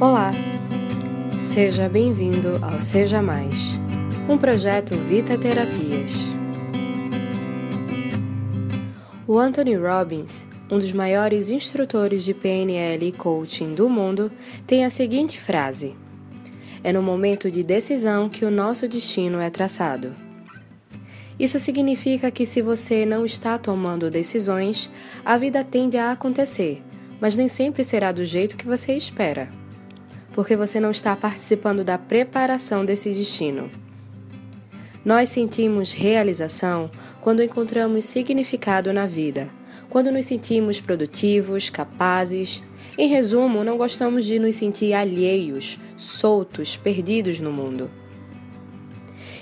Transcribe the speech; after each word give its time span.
Olá! 0.00 0.30
Seja 1.42 1.88
bem-vindo 1.88 2.50
ao 2.62 2.80
Seja 2.80 3.20
Mais, 3.20 3.72
um 4.28 4.38
projeto 4.38 4.94
Vita 4.94 5.36
Terapias. 5.36 6.24
O 9.26 9.36
Anthony 9.36 9.74
Robbins, 9.74 10.46
um 10.70 10.78
dos 10.78 10.92
maiores 10.92 11.50
instrutores 11.50 12.22
de 12.22 12.32
PNL 12.32 13.08
e 13.08 13.10
coaching 13.10 13.74
do 13.74 13.90
mundo, 13.90 14.30
tem 14.68 14.84
a 14.84 14.90
seguinte 14.90 15.40
frase: 15.40 15.96
É 16.84 16.92
no 16.92 17.02
momento 17.02 17.50
de 17.50 17.64
decisão 17.64 18.28
que 18.28 18.44
o 18.44 18.52
nosso 18.52 18.86
destino 18.86 19.40
é 19.40 19.50
traçado. 19.50 20.12
Isso 21.40 21.58
significa 21.58 22.30
que 22.30 22.46
se 22.46 22.62
você 22.62 23.04
não 23.04 23.26
está 23.26 23.58
tomando 23.58 24.08
decisões, 24.08 24.88
a 25.24 25.36
vida 25.36 25.64
tende 25.64 25.96
a 25.96 26.12
acontecer, 26.12 26.84
mas 27.20 27.34
nem 27.34 27.48
sempre 27.48 27.82
será 27.82 28.12
do 28.12 28.24
jeito 28.24 28.56
que 28.56 28.64
você 28.64 28.92
espera 28.92 29.48
porque 30.38 30.54
você 30.54 30.78
não 30.78 30.92
está 30.92 31.16
participando 31.16 31.82
da 31.82 31.98
preparação 31.98 32.84
desse 32.84 33.10
destino. 33.10 33.68
Nós 35.04 35.30
sentimos 35.30 35.92
realização 35.92 36.88
quando 37.20 37.42
encontramos 37.42 38.04
significado 38.04 38.92
na 38.92 39.04
vida, 39.04 39.50
quando 39.90 40.12
nos 40.12 40.26
sentimos 40.26 40.80
produtivos, 40.80 41.70
capazes. 41.70 42.62
Em 42.96 43.08
resumo, 43.08 43.64
não 43.64 43.76
gostamos 43.76 44.24
de 44.24 44.38
nos 44.38 44.54
sentir 44.54 44.92
alheios, 44.92 45.76
soltos, 45.96 46.76
perdidos 46.76 47.40
no 47.40 47.50
mundo. 47.50 47.90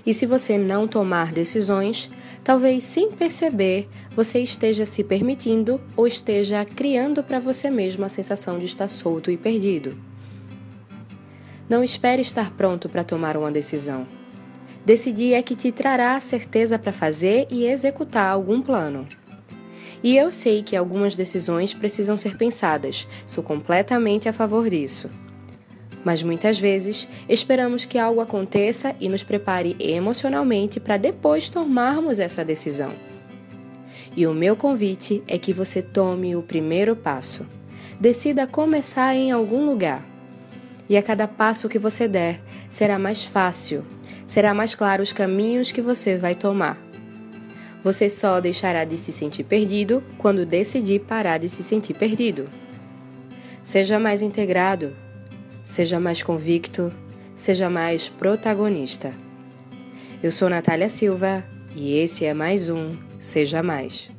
E 0.06 0.15
se 0.15 0.24
você 0.24 0.56
não 0.56 0.88
tomar 0.88 1.30
decisões, 1.30 2.10
talvez 2.42 2.84
sem 2.84 3.10
perceber 3.10 3.87
você 4.15 4.38
esteja 4.38 4.87
se 4.87 5.04
permitindo 5.04 5.78
ou 5.95 6.06
esteja 6.06 6.65
criando 6.65 7.23
para 7.23 7.38
você 7.38 7.68
mesmo 7.70 8.02
a 8.02 8.09
sensação 8.09 8.59
de 8.59 8.65
estar 8.65 8.88
solto 8.88 9.30
e 9.30 9.37
perdido. 9.37 10.16
Não 11.69 11.83
espere 11.83 12.23
estar 12.23 12.52
pronto 12.52 12.88
para 12.88 13.02
tomar 13.02 13.37
uma 13.37 13.51
decisão. 13.51 14.07
Decidir 14.85 15.35
é 15.35 15.43
que 15.43 15.57
te 15.57 15.73
trará 15.73 16.15
a 16.15 16.21
certeza 16.21 16.79
para 16.79 16.93
fazer 16.93 17.49
e 17.51 17.66
executar 17.66 18.30
algum 18.30 18.63
plano. 18.63 19.04
E 20.01 20.16
eu 20.16 20.30
sei 20.30 20.63
que 20.63 20.77
algumas 20.77 21.16
decisões 21.16 21.74
precisam 21.74 22.16
ser 22.16 22.37
pensadas, 22.37 23.09
sou 23.27 23.43
completamente 23.43 24.29
a 24.29 24.32
favor 24.32 24.71
disso. 24.71 25.10
Mas 26.05 26.23
muitas 26.23 26.57
vezes 26.57 27.09
esperamos 27.29 27.85
que 27.85 27.99
algo 27.99 28.21
aconteça 28.21 28.95
e 29.01 29.09
nos 29.09 29.24
prepare 29.24 29.74
emocionalmente 29.80 30.79
para 30.79 30.96
depois 30.96 31.51
tomarmos 31.51 32.21
essa 32.21 32.45
decisão. 32.45 32.93
E 34.16 34.24
o 34.24 34.33
meu 34.33 34.55
convite 34.55 35.21
é 35.27 35.37
que 35.37 35.52
você 35.52 35.83
tome 35.83 36.37
o 36.37 36.43
primeiro 36.43 36.95
passo. 36.95 37.45
Decida 37.99 38.46
começar 38.46 39.16
em 39.16 39.33
algum 39.33 39.66
lugar 39.66 40.15
e 40.88 40.96
a 40.96 41.02
cada 41.02 41.26
passo 41.26 41.68
que 41.68 41.79
você 41.79 42.06
der, 42.06 42.40
será 42.70 42.98
mais 42.98 43.24
fácil, 43.24 43.84
será 44.26 44.54
mais 44.54 44.74
claro 44.74 45.02
os 45.02 45.12
caminhos 45.12 45.73
que 45.73 45.82
você 45.82 46.16
vai 46.16 46.34
tomar. 46.34 46.78
Você 47.82 48.09
só 48.09 48.40
deixará 48.40 48.84
de 48.84 48.96
se 48.98 49.12
sentir 49.12 49.45
perdido 49.45 50.02
quando 50.18 50.45
decidir 50.45 51.01
parar 51.01 51.38
de 51.38 51.48
se 51.48 51.62
sentir 51.62 51.95
perdido. 51.95 52.48
Seja 53.62 53.98
mais 53.98 54.23
integrado, 54.23 54.96
seja 55.62 56.01
mais 56.01 56.23
convicto, 56.23 56.93
seja 57.34 57.71
mais 57.71 58.09
protagonista. 58.09 59.12
Eu 60.23 60.32
sou 60.32 60.48
Natália 60.48 60.88
Silva 60.88 61.45
e 61.74 61.95
esse 61.98 62.24
é 62.24 62.34
mais 62.34 62.68
um 62.68 62.96
Seja 63.21 63.62
Mais. 63.62 64.10